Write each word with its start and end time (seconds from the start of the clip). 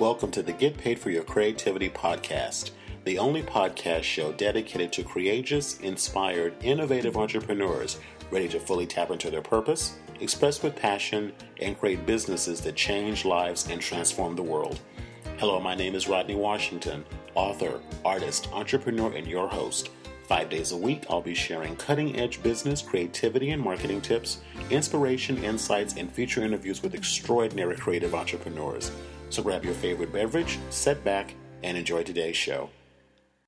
Welcome 0.00 0.32
to 0.32 0.42
the 0.42 0.52
Get 0.52 0.76
Paid 0.76 0.98
for 0.98 1.10
Your 1.10 1.22
Creativity 1.22 1.88
podcast, 1.88 2.72
the 3.04 3.16
only 3.16 3.44
podcast 3.44 4.02
show 4.02 4.32
dedicated 4.32 4.92
to 4.92 5.04
courageous, 5.04 5.78
inspired, 5.78 6.52
innovative 6.64 7.16
entrepreneurs 7.16 8.00
ready 8.32 8.48
to 8.48 8.58
fully 8.58 8.88
tap 8.88 9.12
into 9.12 9.30
their 9.30 9.40
purpose, 9.40 9.94
express 10.18 10.64
with 10.64 10.74
passion, 10.74 11.32
and 11.60 11.78
create 11.78 12.06
businesses 12.06 12.60
that 12.62 12.74
change 12.74 13.24
lives 13.24 13.68
and 13.70 13.80
transform 13.80 14.34
the 14.34 14.42
world. 14.42 14.80
Hello, 15.38 15.60
my 15.60 15.76
name 15.76 15.94
is 15.94 16.08
Rodney 16.08 16.34
Washington, 16.34 17.04
author, 17.36 17.80
artist, 18.04 18.48
entrepreneur, 18.52 19.12
and 19.12 19.28
your 19.28 19.46
host. 19.46 19.90
Five 20.26 20.50
days 20.50 20.72
a 20.72 20.76
week, 20.76 21.04
I'll 21.08 21.22
be 21.22 21.34
sharing 21.34 21.76
cutting 21.76 22.18
edge 22.18 22.42
business, 22.42 22.82
creativity, 22.82 23.50
and 23.50 23.62
marketing 23.62 24.00
tips, 24.00 24.40
inspiration, 24.70 25.44
insights, 25.44 25.94
and 25.96 26.10
feature 26.10 26.42
interviews 26.42 26.82
with 26.82 26.94
extraordinary 26.94 27.76
creative 27.76 28.12
entrepreneurs. 28.12 28.90
So 29.34 29.42
grab 29.42 29.64
your 29.64 29.74
favorite 29.74 30.12
beverage, 30.12 30.60
sit 30.70 31.02
back, 31.02 31.34
and 31.60 31.76
enjoy 31.76 32.04
today's 32.04 32.36
show. 32.36 32.70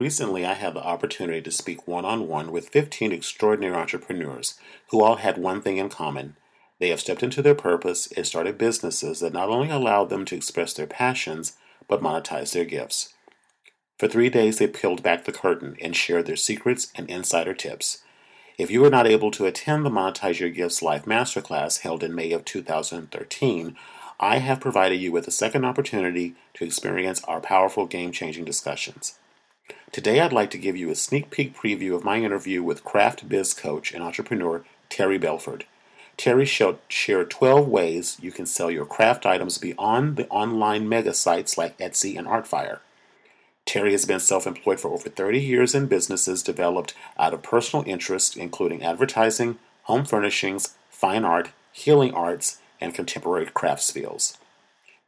Recently, 0.00 0.42
I 0.46 0.54
had 0.54 0.72
the 0.72 0.82
opportunity 0.82 1.42
to 1.42 1.50
speak 1.50 1.86
one 1.86 2.06
on 2.06 2.26
one 2.26 2.52
with 2.52 2.70
15 2.70 3.12
extraordinary 3.12 3.76
entrepreneurs 3.76 4.58
who 4.88 5.02
all 5.02 5.16
had 5.16 5.36
one 5.36 5.60
thing 5.60 5.76
in 5.76 5.90
common. 5.90 6.38
They 6.80 6.88
have 6.88 7.00
stepped 7.00 7.22
into 7.22 7.42
their 7.42 7.54
purpose 7.54 8.10
and 8.16 8.26
started 8.26 8.56
businesses 8.56 9.20
that 9.20 9.34
not 9.34 9.50
only 9.50 9.68
allowed 9.68 10.08
them 10.08 10.24
to 10.24 10.34
express 10.34 10.72
their 10.72 10.86
passions, 10.86 11.58
but 11.86 12.00
monetize 12.00 12.54
their 12.54 12.64
gifts. 12.64 13.12
For 13.98 14.08
three 14.08 14.30
days, 14.30 14.56
they 14.56 14.68
peeled 14.68 15.02
back 15.02 15.26
the 15.26 15.32
curtain 15.32 15.76
and 15.82 15.94
shared 15.94 16.24
their 16.24 16.34
secrets 16.34 16.92
and 16.94 17.10
insider 17.10 17.52
tips. 17.52 18.02
If 18.56 18.70
you 18.70 18.80
were 18.80 18.88
not 18.88 19.06
able 19.06 19.30
to 19.32 19.44
attend 19.44 19.84
the 19.84 19.90
Monetize 19.90 20.40
Your 20.40 20.48
Gifts 20.48 20.80
Live 20.80 21.04
Masterclass 21.04 21.80
held 21.80 22.02
in 22.02 22.14
May 22.14 22.32
of 22.32 22.46
2013, 22.46 23.76
I 24.20 24.38
have 24.38 24.60
provided 24.60 24.96
you 25.00 25.12
with 25.12 25.26
a 25.26 25.32
second 25.32 25.64
opportunity 25.64 26.34
to 26.54 26.64
experience 26.64 27.22
our 27.24 27.40
powerful 27.40 27.86
game 27.86 28.12
changing 28.12 28.44
discussions. 28.44 29.18
Today, 29.92 30.20
I'd 30.20 30.32
like 30.32 30.50
to 30.50 30.58
give 30.58 30.76
you 30.76 30.90
a 30.90 30.94
sneak 30.94 31.30
peek 31.30 31.56
preview 31.56 31.94
of 31.94 32.04
my 32.04 32.18
interview 32.18 32.62
with 32.62 32.84
craft 32.84 33.28
biz 33.28 33.54
coach 33.54 33.92
and 33.92 34.02
entrepreneur 34.02 34.64
Terri 34.90 35.20
Belford. 35.20 35.66
Terri 36.16 36.46
shall 36.46 36.78
share 36.88 37.24
12 37.24 37.68
ways 37.68 38.16
you 38.20 38.30
can 38.30 38.46
sell 38.46 38.70
your 38.70 38.86
craft 38.86 39.26
items 39.26 39.58
beyond 39.58 40.16
the 40.16 40.28
online 40.28 40.88
mega 40.88 41.12
sites 41.12 41.58
like 41.58 41.76
Etsy 41.78 42.16
and 42.16 42.26
Artfire. 42.26 42.80
Terri 43.66 43.92
has 43.92 44.04
been 44.04 44.20
self 44.20 44.46
employed 44.46 44.78
for 44.78 44.90
over 44.90 45.08
30 45.08 45.40
years 45.40 45.74
in 45.74 45.86
businesses 45.86 46.42
developed 46.42 46.94
out 47.18 47.34
of 47.34 47.42
personal 47.42 47.84
interests, 47.86 48.36
including 48.36 48.82
advertising, 48.82 49.58
home 49.84 50.04
furnishings, 50.04 50.74
fine 50.90 51.24
art, 51.24 51.50
healing 51.72 52.12
arts, 52.14 52.58
and 52.80 52.94
contemporary 52.94 53.46
crafts 53.46 53.90
fields. 53.90 54.38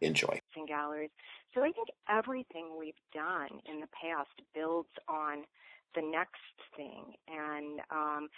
Enjoy. 0.00 0.40
Galleries. 0.66 1.10
So 1.54 1.60
I 1.60 1.70
think 1.72 1.88
everything 2.08 2.70
we've 2.78 2.94
done 3.12 3.60
in 3.66 3.80
the 3.80 3.88
past 3.88 4.30
builds 4.54 4.88
on 5.08 5.44
the 5.94 6.02
next 6.02 6.40
thing. 6.76 7.14
And 7.28 7.80
um, 7.90 8.28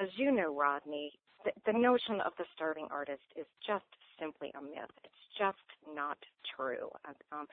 as 0.00 0.08
you 0.16 0.32
know, 0.32 0.56
Rodney, 0.56 1.12
the, 1.44 1.52
the 1.70 1.78
notion 1.78 2.20
of 2.24 2.32
the 2.38 2.44
starving 2.54 2.88
artist 2.90 3.22
is 3.36 3.46
just 3.66 3.84
simply 4.18 4.52
a 4.56 4.62
myth. 4.62 4.90
It's 5.04 5.24
just 5.38 5.58
not 5.94 6.18
true. 6.56 6.88
Um, 7.32 7.46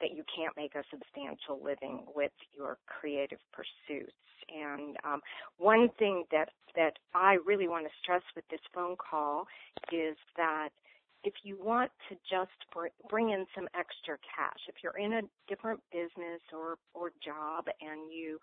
that 0.00 0.10
you 0.16 0.24
can't 0.34 0.56
make 0.56 0.74
a 0.74 0.82
substantial 0.90 1.62
living 1.62 2.04
with 2.14 2.32
your 2.56 2.78
creative 2.86 3.38
pursuits. 3.52 4.12
And 4.50 4.96
um, 5.04 5.20
one 5.58 5.90
thing 5.98 6.24
that 6.32 6.50
that 6.76 6.98
I 7.14 7.38
really 7.46 7.68
want 7.68 7.86
to 7.86 7.92
stress 8.02 8.22
with 8.34 8.44
this 8.48 8.60
phone 8.74 8.96
call 8.96 9.46
is 9.92 10.16
that 10.36 10.70
if 11.22 11.34
you 11.42 11.58
want 11.60 11.90
to 12.08 12.14
just 12.24 12.56
bring 13.08 13.30
in 13.30 13.44
some 13.54 13.68
extra 13.74 14.16
cash, 14.24 14.60
if 14.68 14.76
you're 14.82 14.96
in 14.96 15.12
a 15.14 15.22
different 15.48 15.80
business 15.92 16.40
or 16.52 16.78
or 16.94 17.12
job 17.22 17.66
and 17.80 18.10
you 18.10 18.38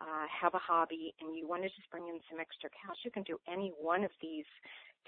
uh, 0.00 0.26
have 0.30 0.54
a 0.54 0.62
hobby 0.62 1.14
and 1.20 1.36
you 1.36 1.48
want 1.48 1.62
to 1.62 1.68
just 1.68 1.90
bring 1.90 2.08
in 2.08 2.20
some 2.30 2.40
extra 2.40 2.70
cash, 2.70 2.96
you 3.04 3.10
can 3.10 3.24
do 3.24 3.36
any 3.50 3.72
one 3.80 4.04
of 4.04 4.10
these 4.22 4.48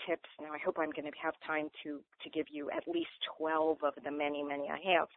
tips. 0.06 0.28
Now, 0.40 0.52
I 0.52 0.58
hope 0.58 0.76
I'm 0.78 0.90
going 0.90 1.06
to 1.06 1.16
have 1.22 1.34
time 1.46 1.68
to 1.84 2.00
to 2.22 2.30
give 2.30 2.46
you 2.50 2.70
at 2.70 2.88
least 2.88 3.14
12 3.38 3.78
of 3.84 3.94
the 4.02 4.10
many 4.10 4.42
many 4.42 4.68
I 4.68 4.80
have 4.96 5.08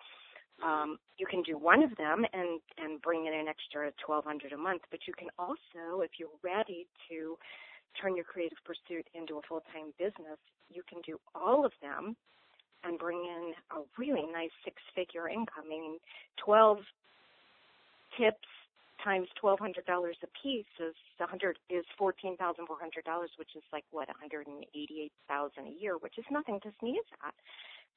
um, 0.63 0.97
you 1.17 1.25
can 1.25 1.41
do 1.43 1.57
one 1.57 1.83
of 1.83 1.95
them 1.97 2.25
and 2.33 2.59
and 2.77 3.01
bring 3.01 3.25
in 3.25 3.33
an 3.33 3.47
extra 3.47 3.91
1200 4.05 4.53
a 4.53 4.57
month 4.57 4.81
but 4.91 5.01
you 5.07 5.13
can 5.13 5.27
also 5.37 6.01
if 6.01 6.11
you're 6.19 6.29
ready 6.43 6.87
to 7.09 7.37
turn 7.99 8.15
your 8.15 8.25
creative 8.25 8.57
pursuit 8.65 9.05
into 9.13 9.37
a 9.37 9.41
full-time 9.47 9.91
business 9.97 10.39
you 10.69 10.81
can 10.87 11.01
do 11.05 11.19
all 11.33 11.65
of 11.65 11.71
them 11.81 12.15
and 12.83 12.99
bring 12.99 13.17
in 13.17 13.53
a 13.75 13.81
really 13.97 14.27
nice 14.31 14.53
six-figure 14.63 15.27
income. 15.27 15.65
I 15.65 15.69
mean 15.69 15.97
12 16.43 16.77
tips 18.17 18.47
times 19.03 19.27
twelve 19.39 19.59
hundred 19.59 19.85
dollars 19.85 20.15
a 20.23 20.27
piece 20.41 20.65
is 20.79 20.95
a 21.19 21.27
hundred 21.27 21.57
is 21.69 21.85
fourteen 21.97 22.37
thousand 22.37 22.65
four 22.65 22.79
hundred 22.79 23.03
dollars, 23.03 23.29
which 23.37 23.55
is 23.55 23.63
like 23.73 23.83
what 23.91 24.07
one 24.07 24.17
hundred 24.19 24.47
and 24.47 24.63
eighty 24.73 25.01
eight 25.03 25.11
thousand 25.27 25.67
a 25.67 25.75
year, 25.81 25.97
which 25.97 26.17
is 26.17 26.25
nothing 26.31 26.59
to 26.63 26.71
sneeze 26.79 27.05
at 27.25 27.33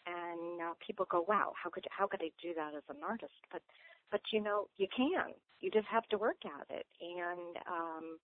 and 0.06 0.60
people 0.84 1.06
go, 1.10 1.24
"Wow, 1.28 1.52
how 1.62 1.70
could 1.70 1.86
how 1.90 2.06
could 2.06 2.22
I 2.22 2.30
do 2.42 2.54
that 2.54 2.74
as 2.74 2.82
an 2.88 3.02
artist?" 3.02 3.32
But 3.52 3.62
but 4.10 4.20
you 4.32 4.40
know, 4.40 4.68
you 4.76 4.86
can. 4.94 5.34
You 5.60 5.70
just 5.70 5.86
have 5.86 6.06
to 6.10 6.18
work 6.18 6.38
at 6.44 6.76
it, 6.76 6.86
and 7.00 7.56
um, 7.66 8.18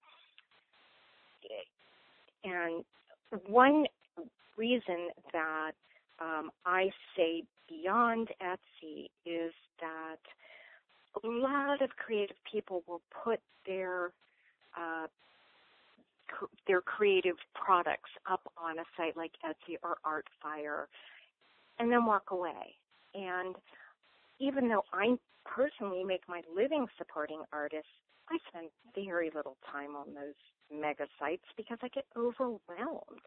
and 2.44 2.84
one 3.48 3.86
reason 4.56 5.08
that 5.32 5.72
um, 6.20 6.50
I 6.64 6.90
say 7.16 7.42
beyond 7.68 8.28
Etsy 8.42 9.06
is 9.26 9.52
that 9.80 10.20
a 11.22 11.26
lot 11.26 11.82
of 11.82 11.90
creative 11.96 12.36
people 12.50 12.82
will 12.86 13.02
put 13.24 13.40
their 13.66 14.12
uh, 14.76 15.06
their 16.66 16.80
creative 16.80 17.36
products 17.54 18.10
up 18.30 18.40
on 18.56 18.78
a 18.78 18.84
site 18.96 19.16
like 19.16 19.32
Etsy 19.44 19.76
or 19.82 19.98
Artfire 20.04 20.86
and 21.78 21.90
then 21.90 22.06
walk 22.06 22.30
away. 22.30 22.76
And 23.14 23.54
even 24.40 24.68
though 24.68 24.84
I 24.92 25.16
personally 25.44 26.04
make 26.04 26.22
my 26.28 26.42
living 26.54 26.86
supporting 26.98 27.42
artists, 27.52 27.88
I 28.30 28.38
spend 28.48 28.70
very 28.94 29.30
little 29.34 29.56
time 29.70 29.96
on 29.96 30.14
those 30.14 30.34
mega 30.72 31.06
sites 31.18 31.44
because 31.56 31.78
I 31.82 31.88
get 31.88 32.06
overwhelmed. 32.16 33.24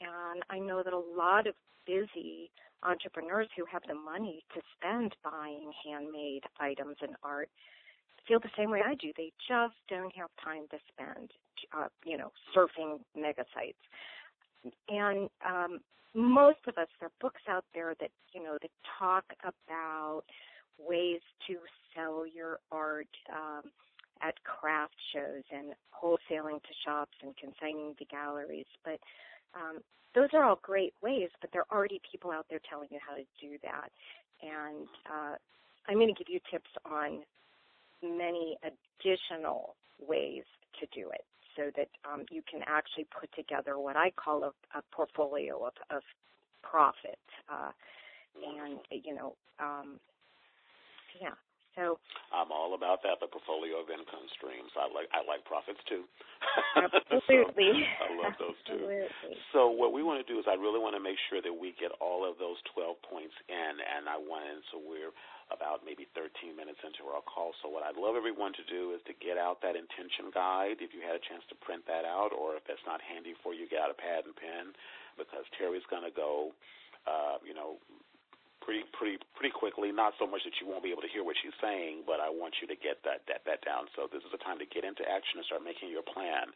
And 0.00 0.42
I 0.50 0.58
know 0.58 0.82
that 0.82 0.92
a 0.92 0.98
lot 0.98 1.46
of 1.46 1.54
busy 1.86 2.50
entrepreneurs 2.82 3.48
who 3.56 3.64
have 3.70 3.82
the 3.88 3.94
money 3.94 4.44
to 4.54 4.60
spend 4.76 5.14
buying 5.24 5.72
handmade 5.84 6.44
items 6.60 6.96
and 7.00 7.16
art 7.22 7.48
feel 8.26 8.40
the 8.40 8.50
same 8.56 8.70
way 8.70 8.80
I 8.84 8.94
do. 8.94 9.12
They 9.16 9.32
just 9.48 9.74
don't 9.88 10.14
have 10.16 10.30
time 10.42 10.66
to 10.70 10.78
spend, 10.92 11.30
uh, 11.76 11.88
you 12.04 12.18
know, 12.18 12.32
surfing 12.54 12.98
mega 13.16 13.44
sites. 13.54 13.78
And 14.88 15.28
um, 15.44 15.80
most 16.14 16.58
of 16.66 16.78
us, 16.78 16.88
there 16.98 17.08
are 17.08 17.20
books 17.20 17.42
out 17.48 17.64
there 17.74 17.94
that, 18.00 18.10
you 18.32 18.42
know, 18.42 18.58
that 18.60 18.70
talk 18.98 19.24
about 19.42 20.22
ways 20.78 21.20
to 21.46 21.56
sell 21.94 22.26
your 22.26 22.58
art 22.70 23.08
um, 23.32 23.70
at 24.22 24.34
craft 24.44 24.94
shows 25.12 25.42
and 25.52 25.72
wholesaling 25.92 26.62
to 26.62 26.74
shops 26.84 27.16
and 27.22 27.34
consigning 27.36 27.94
to 27.96 28.04
galleries. 28.06 28.66
But 28.84 28.98
um, 29.54 29.78
those 30.14 30.28
are 30.32 30.44
all 30.44 30.58
great 30.62 30.94
ways, 31.02 31.28
but 31.40 31.50
there 31.52 31.62
are 31.62 31.76
already 31.76 32.00
people 32.10 32.30
out 32.30 32.46
there 32.48 32.60
telling 32.68 32.88
you 32.90 32.98
how 33.06 33.14
to 33.14 33.24
do 33.40 33.58
that. 33.62 33.90
And 34.42 34.86
uh, 35.06 35.36
I'm 35.88 35.96
going 35.96 36.14
to 36.14 36.24
give 36.24 36.32
you 36.32 36.40
tips 36.50 36.70
on 36.90 37.20
many 38.02 38.56
additional 38.62 39.76
ways 40.00 40.44
to 40.80 40.86
do 40.94 41.10
it 41.10 41.24
so 41.56 41.70
that 41.76 41.88
um, 42.10 42.24
you 42.30 42.42
can 42.50 42.60
actually 42.66 43.06
put 43.18 43.32
together 43.34 43.78
what 43.78 43.96
I 43.96 44.10
call 44.10 44.44
a, 44.44 44.78
a 44.78 44.82
portfolio 44.92 45.64
of, 45.66 45.72
of 45.90 46.02
profit. 46.62 47.18
Uh, 47.48 47.70
and, 48.44 48.78
you 48.90 49.14
know, 49.14 49.34
um, 49.58 49.98
yeah. 51.20 51.34
So 51.76 52.00
I'm 52.32 52.48
all 52.48 52.72
about 52.72 53.04
that, 53.04 53.20
the 53.20 53.28
portfolio 53.28 53.84
of 53.84 53.92
income 53.92 54.24
streams. 54.32 54.72
I 54.74 54.88
like 54.88 55.12
I 55.12 55.20
like 55.28 55.44
profits 55.44 55.80
too. 55.84 56.08
Absolutely. 56.74 57.84
so 58.00 58.04
I 58.04 58.08
love 58.16 58.34
those 58.40 58.58
too. 58.64 58.80
Absolutely. 58.80 59.36
So 59.52 59.68
what 59.68 59.92
we 59.92 60.00
want 60.00 60.24
to 60.24 60.26
do 60.26 60.40
is 60.40 60.48
I 60.48 60.56
really 60.56 60.80
want 60.80 60.96
to 60.96 61.04
make 61.04 61.20
sure 61.28 61.44
that 61.44 61.52
we 61.52 61.76
get 61.76 61.92
all 62.00 62.24
of 62.24 62.40
those 62.40 62.56
12 62.72 62.96
points 63.04 63.36
in, 63.52 63.72
and 63.76 64.08
I 64.08 64.16
want, 64.16 64.48
and 64.48 64.64
so 64.72 64.80
we're 64.80 65.12
about 65.54 65.86
maybe 65.86 66.08
13 66.18 66.58
minutes 66.58 66.80
into 66.82 67.06
our 67.06 67.22
call. 67.22 67.54
So 67.62 67.70
what 67.70 67.86
I'd 67.86 68.00
love 68.00 68.18
everyone 68.18 68.50
to 68.58 68.64
do 68.66 68.96
is 68.96 69.00
to 69.06 69.14
get 69.22 69.38
out 69.38 69.62
that 69.62 69.78
intention 69.78 70.34
guide 70.34 70.82
if 70.82 70.90
you 70.90 71.04
had 71.04 71.14
a 71.14 71.22
chance 71.22 71.46
to 71.52 71.56
print 71.62 71.86
that 71.86 72.02
out, 72.02 72.34
or 72.34 72.58
if 72.58 72.66
that's 72.66 72.82
not 72.82 72.98
handy 73.04 73.36
for 73.44 73.54
you, 73.54 73.68
get 73.70 73.84
out 73.84 73.92
a 73.92 73.98
pad 73.98 74.26
and 74.26 74.34
pen 74.34 74.74
because 75.14 75.46
Terri's 75.54 75.86
going 75.86 76.02
to 76.02 76.12
go, 76.12 76.50
uh, 77.06 77.38
you 77.46 77.54
know, 77.54 77.78
pretty 78.66 78.82
pretty 78.90 79.22
pretty 79.38 79.54
quickly. 79.54 79.94
Not 79.94 80.18
so 80.18 80.26
much 80.26 80.42
that 80.42 80.58
you 80.58 80.66
won't 80.66 80.82
be 80.82 80.90
able 80.90 81.06
to 81.06 81.12
hear 81.14 81.22
what 81.22 81.38
she's 81.38 81.54
saying, 81.62 82.02
but 82.02 82.18
I 82.18 82.26
want 82.26 82.58
you 82.58 82.66
to 82.66 82.74
get 82.74 83.06
that 83.06 83.22
that 83.30 83.46
that 83.46 83.62
down. 83.62 83.86
So 83.94 84.10
this 84.10 84.26
is 84.26 84.34
the 84.34 84.42
time 84.42 84.58
to 84.58 84.66
get 84.66 84.82
into 84.82 85.06
action 85.06 85.38
and 85.38 85.46
start 85.46 85.62
making 85.62 85.94
your 85.94 86.02
plan. 86.02 86.50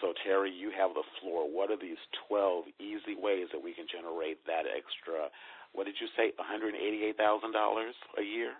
So 0.00 0.16
Terri, 0.24 0.48
you 0.48 0.72
have 0.72 0.96
the 0.96 1.04
floor. 1.20 1.44
What 1.44 1.68
are 1.68 1.76
these 1.76 2.00
12 2.26 2.72
easy 2.80 3.14
ways 3.14 3.52
that 3.52 3.60
we 3.60 3.76
can 3.76 3.84
generate 3.84 4.40
that 4.48 4.64
extra? 4.64 5.28
What 5.76 5.84
did 5.84 6.00
you 6.00 6.08
say? 6.16 6.32
$188,000 6.40 7.12
a 7.14 8.24
year? 8.24 8.56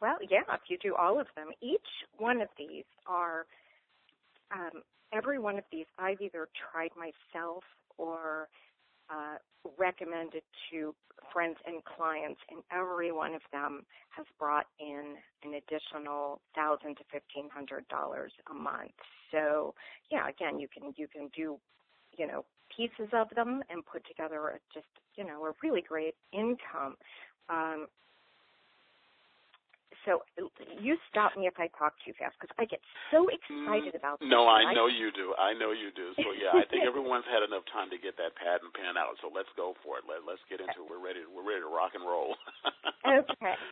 Well, 0.00 0.16
yeah. 0.30 0.46
If 0.54 0.70
you 0.70 0.78
do 0.78 0.94
all 0.94 1.20
of 1.20 1.26
them, 1.34 1.50
each 1.60 1.90
one 2.16 2.40
of 2.40 2.48
these 2.56 2.86
are. 3.06 3.44
Um, 4.48 4.80
every 5.12 5.38
one 5.38 5.58
of 5.58 5.64
these 5.70 5.84
I've 5.98 6.20
either 6.22 6.48
tried 6.72 6.90
myself 6.96 7.64
or 7.98 8.48
uh, 9.10 9.36
recommended 9.78 10.42
to 10.70 10.94
friends 11.32 11.56
and 11.66 11.82
clients, 11.84 12.40
and 12.50 12.62
every 12.72 13.12
one 13.12 13.34
of 13.34 13.42
them 13.52 13.82
has 14.10 14.26
brought 14.38 14.66
in 14.78 15.16
an 15.44 15.54
additional 15.54 16.40
thousand 16.54 16.96
to 16.96 17.04
fifteen 17.10 17.48
hundred 17.52 17.86
dollars 17.88 18.32
a 18.50 18.54
month. 18.54 18.92
So, 19.30 19.74
yeah, 20.10 20.28
again, 20.28 20.58
you 20.58 20.68
can 20.68 20.92
you 20.96 21.06
can 21.08 21.28
do, 21.36 21.58
you 22.16 22.26
know, 22.26 22.44
pieces 22.74 23.10
of 23.12 23.28
them 23.34 23.62
and 23.70 23.84
put 23.84 24.06
together 24.06 24.48
a, 24.48 24.58
just 24.72 24.86
you 25.16 25.24
know 25.24 25.44
a 25.44 25.52
really 25.62 25.82
great 25.82 26.14
income. 26.32 26.96
Um, 27.48 27.86
so 30.04 30.24
you 30.80 30.96
stop 31.10 31.36
me 31.36 31.46
if 31.46 31.56
I 31.56 31.68
talk 31.76 31.94
too 32.04 32.12
fast 32.16 32.36
because 32.40 32.52
I 32.56 32.64
get 32.64 32.80
so 33.10 33.28
excited 33.28 33.94
about 33.94 34.20
this. 34.20 34.28
No, 34.28 34.48
I 34.48 34.72
know 34.72 34.86
you 34.86 35.12
do. 35.12 35.34
I 35.36 35.52
know 35.56 35.72
you 35.72 35.92
do. 35.92 36.12
So 36.16 36.32
yeah, 36.36 36.56
I 36.56 36.64
think 36.68 36.84
everyone's 36.88 37.28
had 37.28 37.44
enough 37.44 37.64
time 37.72 37.88
to 37.92 37.98
get 37.98 38.16
that 38.16 38.36
pad 38.36 38.60
and 38.64 38.72
pen 38.72 38.96
out. 38.96 39.16
So 39.20 39.32
let's 39.32 39.50
go 39.56 39.76
for 39.84 39.98
it. 40.00 40.04
Let, 40.08 40.24
let's 40.24 40.42
get 40.48 40.60
into 40.60 40.84
it. 40.84 40.88
We're 40.88 41.02
ready. 41.02 41.24
We're 41.24 41.44
ready 41.44 41.64
to 41.64 41.72
rock 41.72 41.92
and 41.96 42.04
roll. 42.04 42.36
okay. 43.04 43.56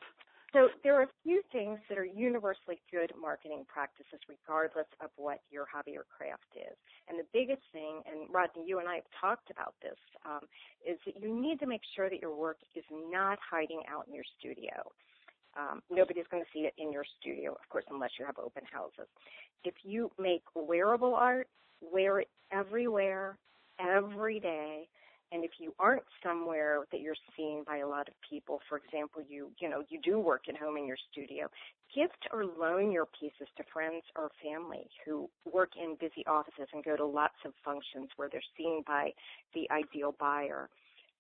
So 0.55 0.73
there 0.83 0.97
are 0.97 1.03
a 1.03 1.15
few 1.23 1.43
things 1.53 1.77
that 1.91 1.99
are 1.99 2.07
universally 2.07 2.81
good 2.91 3.13
marketing 3.21 3.67
practices, 3.69 4.17
regardless 4.25 4.87
of 5.05 5.11
what 5.17 5.45
your 5.51 5.67
hobby 5.69 5.99
or 5.99 6.07
craft 6.09 6.49
is. 6.57 6.73
And 7.09 7.19
the 7.19 7.29
biggest 7.35 7.61
thing, 7.77 8.01
and 8.09 8.25
Rodney, 8.33 8.65
you 8.65 8.79
and 8.79 8.89
I 8.89 9.05
have 9.05 9.11
talked 9.21 9.51
about 9.51 9.75
this, 9.83 9.99
um, 10.25 10.49
is 10.81 10.97
that 11.05 11.21
you 11.21 11.29
need 11.29 11.61
to 11.61 11.67
make 11.67 11.83
sure 11.95 12.09
that 12.09 12.23
your 12.23 12.35
work 12.35 12.57
is 12.75 12.85
not 12.89 13.37
hiding 13.43 13.83
out 13.91 14.09
in 14.09 14.15
your 14.15 14.25
studio. 14.39 14.73
Um, 15.59 15.81
nobody's 15.91 16.27
going 16.31 16.43
to 16.43 16.49
see 16.53 16.67
it 16.67 16.75
in 16.79 16.93
your 16.93 17.05
studio, 17.21 17.53
of 17.53 17.69
course, 17.71 17.85
unless 17.91 18.11
you 18.19 18.27
have 18.27 18.39
open 18.39 18.63
houses. 18.71 19.09
If 19.65 19.75
you 19.83 20.11
make 20.19 20.43
wearable 20.55 21.15
art, 21.15 21.49
wear 21.81 22.21
it 22.21 22.29
everywhere, 22.53 23.39
every 23.81 24.41
day. 24.41 24.89
And 25.33 25.45
if 25.45 25.53
you 25.59 25.75
aren't 25.81 26.05
somewhere 26.23 26.85
that 26.93 27.01
you're 27.01 27.17
seen 27.37 27.65
by 27.67 27.79
a 27.79 27.89
lot 27.89 28.07
of 28.07 28.15
people, 28.29 28.61
for 28.69 28.79
example, 28.79 29.23
you 29.29 29.51
you 29.59 29.69
know 29.69 29.83
you 29.89 30.01
do 30.01 30.21
work 30.21 30.43
at 30.49 30.57
home 30.57 30.77
in 30.77 30.87
your 30.87 30.97
studio, 31.11 31.49
gift 31.95 32.29
or 32.33 32.45
loan 32.45 32.93
your 32.93 33.07
pieces 33.19 33.49
to 33.57 33.65
friends 33.73 34.05
or 34.17 34.31
family 34.43 34.89
who 35.05 35.29
work 35.53 35.71
in 35.77 35.97
busy 35.99 36.25
offices 36.27 36.69
and 36.73 36.85
go 36.85 36.97
to 36.97 37.05
lots 37.05 37.35
of 37.45 37.53
functions 37.65 38.09
where 38.17 38.29
they're 38.31 38.41
seen 38.57 38.85
by 38.87 39.11
the 39.53 39.69
ideal 39.71 40.15
buyer. 40.21 40.69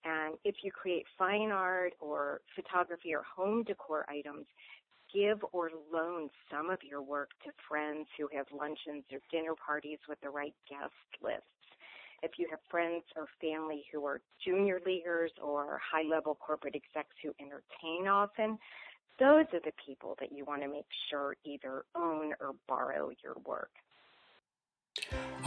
And 0.07 0.37
if 0.45 0.57
you 0.63 0.71
create 0.71 1.05
fine 1.19 1.51
art 1.51 1.95
or 1.99 2.41
photography 2.55 3.13
or 3.13 3.25
home 3.25 3.65
decor 3.65 4.07
items, 4.09 4.47
give 5.13 5.39
or 5.53 5.71
loan 5.93 6.29
some 6.51 6.71
of 6.71 6.79
your 6.89 7.03
work 7.03 7.31
to 7.45 7.51
friends 7.69 8.07
who 8.17 8.29
have 8.33 8.47
luncheons 8.53 9.05
or 9.13 9.19
dinner 9.33 9.55
parties 9.55 9.99
with 10.09 10.21
the 10.21 10.31
right 10.31 10.55
guest 10.71 10.95
lists. 11.21 11.43
If 12.23 12.33
you 12.39 12.47
have 12.51 12.61
friends 12.71 13.03
or 13.17 13.27
family 13.41 13.85
who 13.93 14.05
are 14.07 14.21
junior 14.45 14.81
leaguers 14.87 15.33
or 15.43 15.81
high 15.83 16.09
level 16.09 16.37
corporate 16.37 16.77
execs 16.77 17.15
who 17.23 17.33
entertain 17.41 18.09
often, 18.09 18.59
those 19.19 19.47
are 19.53 19.61
the 19.65 19.73
people 19.85 20.17
that 20.21 20.33
you 20.33 20.45
want 20.45 20.63
to 20.63 20.69
make 20.69 20.87
sure 21.11 21.37
either 21.45 21.85
own 21.95 22.33
or 22.41 22.53
borrow 22.69 23.11
your 23.23 23.35
work. 23.45 23.71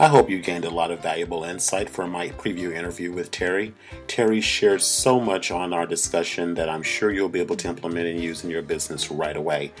I 0.00 0.08
hope 0.08 0.30
you 0.30 0.38
gained 0.38 0.64
a 0.64 0.70
lot 0.70 0.90
of 0.90 1.02
valuable 1.02 1.44
insight 1.44 1.90
from 1.90 2.10
my 2.10 2.30
preview 2.30 2.74
interview 2.74 3.12
with 3.12 3.30
Terri. 3.30 3.74
Terri 4.06 4.42
shared 4.42 4.80
so 4.80 5.20
much 5.20 5.50
on 5.50 5.74
our 5.74 5.84
discussion 5.84 6.54
that 6.54 6.70
I'm 6.70 6.82
sure 6.82 7.10
you'll 7.10 7.28
be 7.28 7.40
able 7.40 7.56
to 7.56 7.68
implement 7.68 8.08
and 8.08 8.18
use 8.18 8.42
in 8.42 8.48
your 8.48 8.62
business 8.62 9.10
right 9.10 9.36
away. 9.36 9.74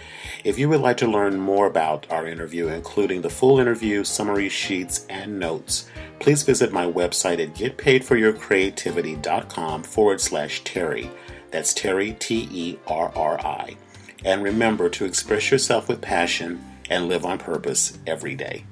If 0.44 0.58
you 0.58 0.68
would 0.68 0.82
like 0.82 0.98
to 0.98 1.06
learn 1.06 1.40
more 1.40 1.66
about 1.66 2.06
our 2.10 2.26
interview, 2.26 2.68
including 2.68 3.22
the 3.22 3.30
full 3.30 3.58
interview, 3.58 4.04
summary 4.04 4.50
sheets, 4.50 5.06
and 5.08 5.38
notes, 5.38 5.88
please 6.18 6.42
visit 6.42 6.70
my 6.70 6.84
website 6.84 7.42
at 7.42 7.54
getpaidforyourcreativity.com 7.54 9.82
forward 9.84 10.20
slash 10.20 10.62
Terri. 10.64 11.10
That's 11.50 11.72
Terri, 11.72 12.18
T 12.18 12.46
E 12.52 12.78
R 12.86 13.10
R 13.16 13.40
I. 13.40 13.78
And 14.22 14.42
remember 14.42 14.90
to 14.90 15.06
express 15.06 15.50
yourself 15.50 15.88
with 15.88 16.02
passion 16.02 16.62
and 16.90 17.08
live 17.08 17.24
on 17.24 17.38
purpose 17.38 17.98
every 18.06 18.34
day. 18.34 18.66